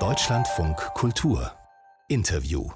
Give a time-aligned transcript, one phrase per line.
[0.00, 1.52] Deutschlandfunk Kultur
[2.08, 2.68] Interview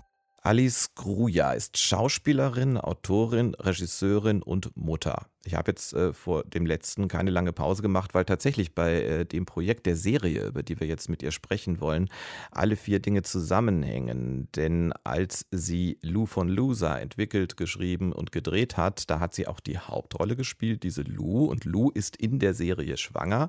[0.43, 5.27] Alice Gruja ist Schauspielerin, Autorin, Regisseurin und Mutter.
[5.49, 9.25] Ich habe jetzt äh, vor dem letzten keine lange Pause gemacht, weil tatsächlich bei äh,
[9.25, 12.11] dem Projekt der Serie, über die wir jetzt mit ihr sprechen wollen,
[12.51, 14.49] alle vier Dinge zusammenhängen.
[14.55, 19.61] Denn als sie Lou von Loser entwickelt, geschrieben und gedreht hat, da hat sie auch
[19.61, 21.47] die Hauptrolle gespielt, diese Lou.
[21.47, 23.49] Und Lou ist in der Serie schwanger.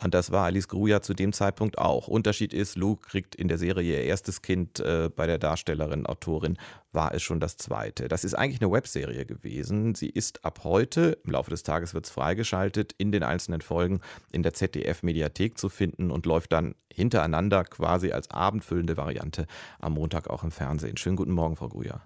[0.00, 2.06] Und das war Alice Gruja zu dem Zeitpunkt auch.
[2.06, 6.56] Unterschied ist, Lou kriegt in der Serie ihr erstes Kind äh, bei der Darstellerin, Autorin
[6.92, 8.08] war es schon das zweite.
[8.08, 9.94] Das ist eigentlich eine Webserie gewesen.
[9.94, 14.00] Sie ist ab heute, im Laufe des Tages wird es freigeschaltet, in den einzelnen Folgen
[14.30, 19.46] in der ZDF-Mediathek zu finden und läuft dann hintereinander quasi als abendfüllende Variante
[19.80, 20.96] am Montag auch im Fernsehen.
[20.96, 22.02] Schönen guten Morgen, Frau Gruja.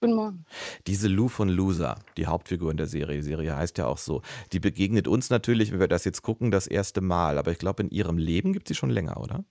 [0.00, 0.46] Guten Morgen.
[0.86, 4.22] Diese Lou von Loser, die Hauptfigur in der Serie, die Serie heißt ja auch so,
[4.52, 7.36] die begegnet uns natürlich, wenn wir das jetzt gucken, das erste Mal.
[7.36, 9.44] Aber ich glaube, in ihrem Leben gibt sie schon länger, oder?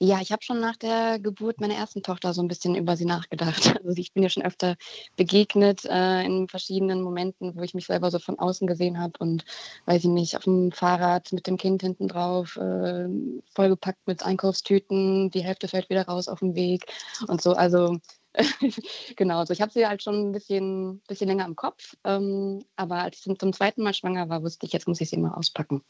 [0.00, 3.04] Ja, ich habe schon nach der Geburt meiner ersten Tochter so ein bisschen über sie
[3.06, 3.54] nachgedacht.
[3.84, 4.76] Also ich bin ja schon öfter
[5.16, 9.44] begegnet äh, in verschiedenen Momenten, wo ich mich selber so von außen gesehen habe und
[9.86, 13.06] weiß ich nicht, auf dem Fahrrad mit dem Kind hinten drauf, äh,
[13.54, 16.86] vollgepackt mit Einkaufstüten, die Hälfte fällt wieder raus auf dem Weg
[17.28, 17.52] und so.
[17.52, 17.98] Also
[19.16, 21.94] genau, also ich habe sie halt schon ein bisschen, bisschen länger im Kopf.
[22.04, 25.10] Ähm, aber als ich zum, zum, zweiten Mal schwanger war, wusste ich, jetzt muss ich
[25.10, 25.82] sie mal auspacken.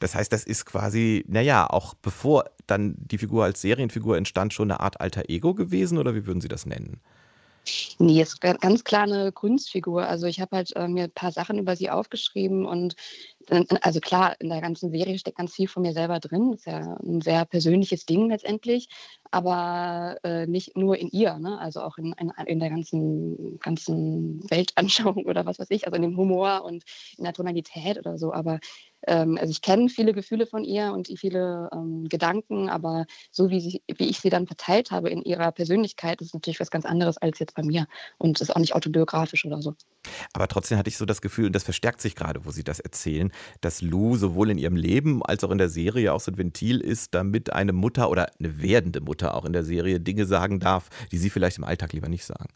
[0.00, 4.70] Das heißt, das ist quasi, naja, auch bevor dann die Figur als Serienfigur entstand, schon
[4.70, 7.00] eine Art alter Ego gewesen oder wie würden Sie das nennen?
[7.98, 10.06] Nee, ist ganz klar eine Kunstfigur.
[10.06, 12.94] Also ich habe halt äh, mir ein paar Sachen über sie aufgeschrieben und
[13.48, 16.52] äh, also klar, in der ganzen Serie steckt ganz viel von mir selber drin.
[16.52, 18.88] Ist ja ein sehr persönliches Ding letztendlich,
[19.30, 21.58] aber äh, nicht nur in ihr, ne?
[21.58, 26.02] also auch in, in, in, der ganzen, ganzen Weltanschauung oder was weiß ich, also in
[26.02, 26.84] dem Humor und
[27.18, 28.32] in der Tonalität oder so.
[28.32, 28.60] Aber
[29.06, 33.60] ähm, also ich kenne viele Gefühle von ihr und viele ähm, Gedanken, aber so wie,
[33.60, 37.16] sie, wie ich sie dann verteilt habe in ihrer Persönlichkeit, ist natürlich was ganz anderes
[37.18, 37.86] als jetzt bei mir
[38.18, 39.74] und ist auch nicht autobiografisch oder so.
[40.32, 42.80] Aber trotzdem hatte ich so das Gefühl, und das verstärkt sich gerade, wo Sie das
[42.80, 46.38] erzählen, dass Lou sowohl in ihrem Leben als auch in der Serie auch so ein
[46.38, 50.60] Ventil ist, damit eine Mutter oder eine werdende Mutter auch in der Serie Dinge sagen
[50.60, 52.48] darf, die sie vielleicht im Alltag lieber nicht sagen.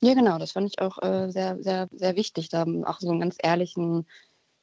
[0.00, 3.20] Ja, genau, das fand ich auch äh, sehr, sehr, sehr wichtig, da auch so einen
[3.20, 4.06] ganz ehrlichen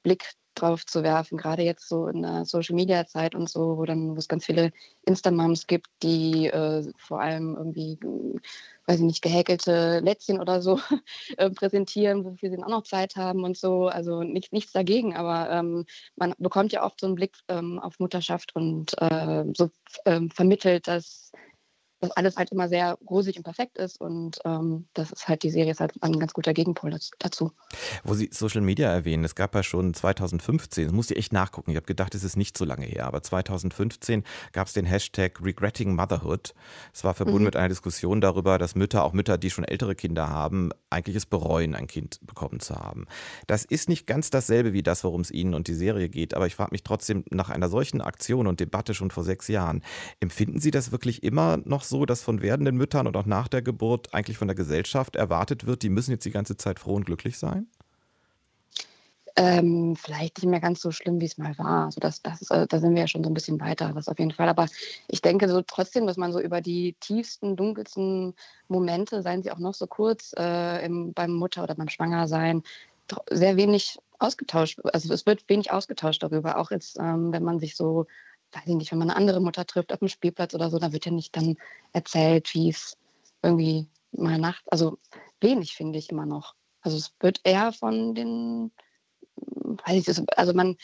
[0.03, 3.85] Blick drauf zu werfen, gerade jetzt so in der Social Media Zeit und so, wo
[3.85, 4.71] dann wo es ganz viele
[5.05, 7.99] Instamoms gibt, die äh, vor allem irgendwie,
[8.85, 10.79] weiß ich nicht, gehäkelte Lätzchen oder so
[11.37, 13.87] äh, präsentieren, wofür sie dann auch noch Zeit haben und so.
[13.87, 15.85] Also nicht, nichts dagegen, aber ähm,
[16.15, 19.71] man bekommt ja oft so einen Blick ähm, auf Mutterschaft und äh, so
[20.05, 21.31] ähm, vermittelt, dass
[22.01, 24.01] dass alles halt immer sehr rosig und perfekt ist.
[24.01, 27.51] Und ähm, das ist halt, die Serie ist halt ein ganz guter Gegenpol dazu.
[28.03, 31.71] Wo Sie Social Media erwähnen, es gab ja schon 2015, das muss ich echt nachgucken,
[31.71, 35.39] ich habe gedacht, es ist nicht so lange her, aber 2015 gab es den Hashtag
[35.41, 36.55] Regretting Motherhood.
[36.91, 37.45] Es war verbunden mhm.
[37.45, 41.27] mit einer Diskussion darüber, dass Mütter, auch Mütter, die schon ältere Kinder haben, eigentlich es
[41.27, 43.05] bereuen, ein Kind bekommen zu haben.
[43.45, 46.47] Das ist nicht ganz dasselbe wie das, worum es Ihnen und die Serie geht, aber
[46.47, 49.83] ich frage mich trotzdem nach einer solchen Aktion und Debatte schon vor sechs Jahren,
[50.19, 53.61] empfinden Sie das wirklich immer noch so, dass von werdenden Müttern und auch nach der
[53.61, 57.05] Geburt eigentlich von der Gesellschaft erwartet wird, die müssen jetzt die ganze Zeit froh und
[57.05, 57.67] glücklich sein?
[59.37, 61.85] Ähm, vielleicht nicht mehr ganz so schlimm, wie es mal war.
[61.85, 64.09] Also das, das ist, äh, da sind wir ja schon so ein bisschen weiter, das
[64.09, 64.49] auf jeden Fall.
[64.49, 64.67] Aber
[65.07, 68.33] ich denke so trotzdem, dass man so über die tiefsten, dunkelsten
[68.67, 72.63] Momente, seien sie auch noch so kurz, äh, im, beim Mutter- oder beim Schwangersein,
[73.29, 74.79] sehr wenig ausgetauscht.
[74.93, 78.07] Also es wird wenig ausgetauscht darüber, auch jetzt, ähm, wenn man sich so
[78.53, 80.91] weiß ich nicht, wenn man eine andere Mutter trifft auf dem Spielplatz oder so, da
[80.91, 81.57] wird ja nicht dann
[81.93, 82.97] erzählt, wie es
[83.41, 84.97] irgendwie mal Nacht, also
[85.39, 86.55] wenig finde ich immer noch.
[86.81, 88.71] Also es wird eher von den,
[89.35, 90.77] weiß ich, also man,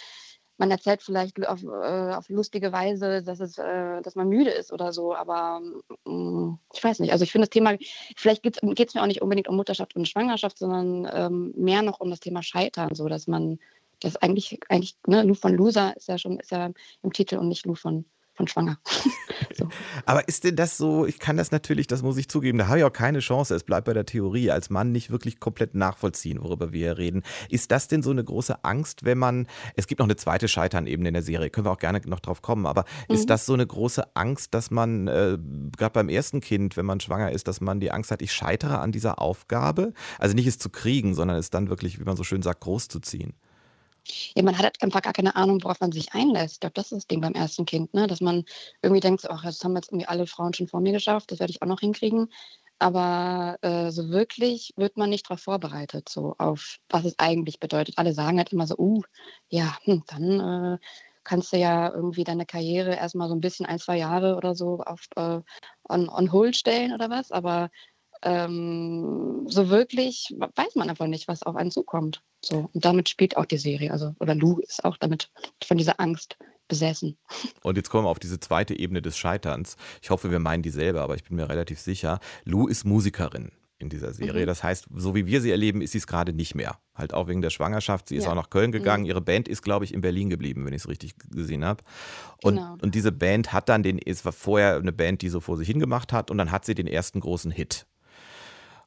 [0.57, 4.71] man erzählt vielleicht auf, äh, auf lustige Weise, dass es, äh, dass man müde ist
[4.71, 5.61] oder so, aber
[6.05, 7.11] äh, ich weiß nicht.
[7.11, 7.77] Also ich finde das Thema,
[8.15, 11.99] vielleicht geht es mir auch nicht unbedingt um Mutterschaft und Schwangerschaft, sondern ähm, mehr noch
[11.99, 13.59] um das Thema Scheitern, so dass man
[13.99, 16.71] das ist eigentlich, eigentlich, ne, Lou von Loser ist ja schon, ist ja
[17.03, 18.05] im Titel und nicht Lou von,
[18.37, 18.77] von Schwanger.
[19.57, 19.67] so.
[20.05, 22.79] Aber ist denn das so, ich kann das natürlich, das muss ich zugeben, da habe
[22.79, 26.41] ich auch keine Chance, es bleibt bei der Theorie, als Mann nicht wirklich komplett nachvollziehen,
[26.41, 27.23] worüber wir hier reden.
[27.49, 31.09] Ist das denn so eine große Angst, wenn man, es gibt noch eine zweite Scheitern-Ebene
[31.09, 33.15] in der Serie, können wir auch gerne noch drauf kommen, aber mhm.
[33.15, 35.37] ist das so eine große Angst, dass man, äh,
[35.75, 38.77] gerade beim ersten Kind, wenn man schwanger ist, dass man die Angst hat, ich scheitere
[38.79, 39.93] an dieser Aufgabe?
[40.19, 42.87] Also nicht es zu kriegen, sondern es dann wirklich, wie man so schön sagt, groß
[42.87, 43.33] zu ziehen.
[44.35, 46.55] Ja, man hat einfach gar keine Ahnung, worauf man sich einlässt.
[46.55, 48.07] Ich glaube, das ist das Ding beim ersten Kind, ne?
[48.07, 48.45] dass man
[48.81, 51.51] irgendwie denkt, ach, das haben jetzt irgendwie alle Frauen schon vor mir geschafft, das werde
[51.51, 52.29] ich auch noch hinkriegen.
[52.79, 57.97] Aber äh, so wirklich wird man nicht darauf vorbereitet, so auf was es eigentlich bedeutet.
[57.97, 59.01] Alle sagen halt immer so, uh,
[59.49, 60.77] ja, hm, dann äh,
[61.23, 64.79] kannst du ja irgendwie deine Karriere erstmal so ein bisschen ein, zwei Jahre oder so
[64.81, 65.41] auf äh,
[65.89, 67.31] on, on hold stellen oder was.
[67.31, 67.69] Aber
[68.23, 72.21] ähm, so wirklich weiß man einfach nicht, was auf einen zukommt.
[72.43, 73.91] So, und damit spielt auch die Serie.
[73.91, 75.31] Also, oder Lou ist auch damit
[75.63, 76.37] von dieser Angst
[76.67, 77.17] besessen.
[77.63, 79.77] Und jetzt kommen wir auf diese zweite Ebene des Scheiterns.
[80.01, 82.19] Ich hoffe, wir meinen dieselbe, aber ich bin mir relativ sicher.
[82.43, 84.43] Lou ist Musikerin in dieser Serie.
[84.43, 84.47] Mhm.
[84.47, 86.79] Das heißt, so wie wir sie erleben, ist sie es gerade nicht mehr.
[86.95, 88.07] Halt auch wegen der Schwangerschaft.
[88.07, 88.31] Sie ist ja.
[88.31, 89.03] auch nach Köln gegangen.
[89.03, 89.09] Mhm.
[89.09, 91.83] Ihre Band ist, glaube ich, in Berlin geblieben, wenn ich es richtig gesehen habe.
[92.41, 92.77] Und, genau.
[92.81, 95.67] und diese Band hat dann den, es war vorher eine Band, die so vor sich
[95.67, 97.85] hingemacht hat und dann hat sie den ersten großen Hit.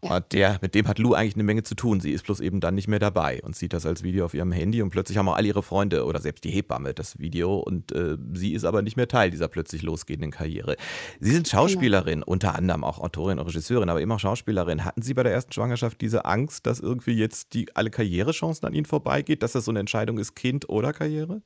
[0.02, 0.20] Ja.
[0.20, 2.00] Der, mit dem hat Lou eigentlich eine Menge zu tun.
[2.00, 4.50] Sie ist bloß eben dann nicht mehr dabei und sieht das als Video auf ihrem
[4.50, 7.92] Handy und plötzlich haben auch alle ihre Freunde oder selbst die Hebamme das Video und
[7.92, 10.76] äh, sie ist aber nicht mehr Teil dieser plötzlich losgehenden Karriere.
[11.20, 12.26] Sie sind Schauspielerin, genau.
[12.32, 14.84] unter anderem auch Autorin und Regisseurin, aber immer auch Schauspielerin.
[14.84, 18.74] Hatten Sie bei der ersten Schwangerschaft diese Angst, dass irgendwie jetzt die, alle Karrierechancen an
[18.74, 21.42] Ihnen vorbeigeht, dass das so eine Entscheidung ist, Kind oder Karriere?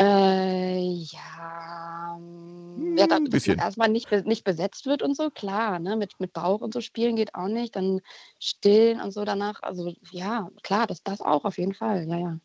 [0.00, 1.57] Äh, ja,
[2.96, 5.96] ja da, dass man erstmal nicht, nicht besetzt wird und so, klar, ne?
[5.96, 8.00] Mit, mit Bauch und so spielen geht auch nicht, dann
[8.38, 9.62] stillen und so danach.
[9.62, 12.38] Also ja, klar, das, das auch auf jeden Fall, ja, ja.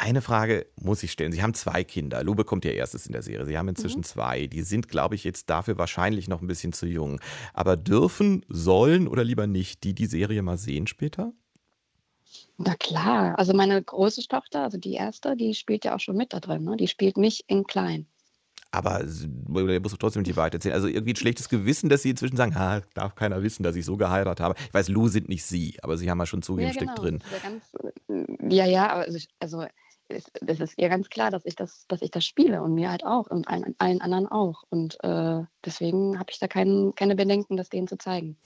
[0.00, 1.32] Eine Frage muss ich stellen.
[1.32, 2.22] Sie haben zwei Kinder.
[2.22, 3.46] Lou bekommt ihr erstes in der Serie.
[3.46, 4.04] Sie haben inzwischen mhm.
[4.04, 4.46] zwei.
[4.46, 7.20] Die sind, glaube ich, jetzt dafür wahrscheinlich noch ein bisschen zu jung.
[7.52, 11.32] Aber dürfen, sollen oder lieber nicht die die Serie mal sehen später?
[12.58, 16.32] Na klar, also meine große Tochter, also die erste, die spielt ja auch schon mit
[16.32, 16.64] da drin.
[16.64, 16.76] Ne?
[16.76, 18.06] Die spielt mich in klein.
[18.70, 20.74] Aber ihr muss trotzdem die Wahrheit erzählen.
[20.74, 23.84] Also irgendwie ein schlechtes Gewissen, dass sie inzwischen sagen, ha, darf keiner wissen, dass ich
[23.84, 24.54] so geheiratet habe.
[24.66, 26.92] Ich weiß, Lou sind nicht sie, aber sie haben ja schon zugegeben, ja, genau.
[26.92, 27.22] Stück drin.
[27.32, 29.64] Ja, ganz, ja, ja, also, also
[30.08, 33.04] es ist ihr ganz klar, dass ich das, dass ich das spiele und mir halt
[33.04, 34.64] auch und allen, allen anderen auch.
[34.70, 38.36] Und äh, deswegen habe ich da kein, keine Bedenken, das denen zu zeigen.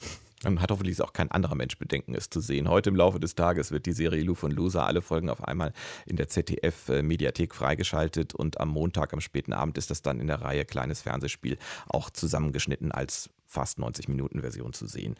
[0.42, 2.68] Dann hat hoffentlich auch kein anderer Mensch Bedenken, es zu sehen.
[2.68, 5.72] Heute im Laufe des Tages wird die Serie Lou von Loser alle Folgen auf einmal
[6.06, 10.42] in der ZDF-Mediathek freigeschaltet und am Montag, am späten Abend, ist das dann in der
[10.42, 11.58] Reihe Kleines Fernsehspiel
[11.88, 15.16] auch zusammengeschnitten als fast 90 Minuten Version zu sehen.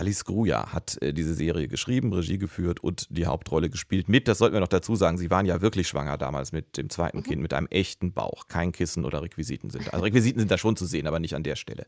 [0.00, 4.28] Alice Gruja hat äh, diese Serie geschrieben, Regie geführt und die Hauptrolle gespielt mit.
[4.28, 5.18] Das sollten wir noch dazu sagen.
[5.18, 7.22] Sie waren ja wirklich schwanger damals mit dem zweiten mhm.
[7.24, 8.48] Kind, mit einem echten Bauch.
[8.48, 9.90] Kein Kissen oder Requisiten sind da.
[9.90, 11.84] Also Requisiten sind da schon zu sehen, aber nicht an der Stelle.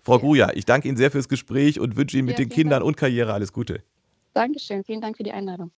[0.00, 0.20] Frau ja.
[0.20, 2.86] Gruja, ich danke Ihnen sehr fürs Gespräch und wünsche Ihnen mit ja, den Kindern Dank.
[2.86, 3.82] und Karriere alles Gute.
[4.32, 4.82] Dankeschön.
[4.84, 5.72] Vielen Dank für die Einladung.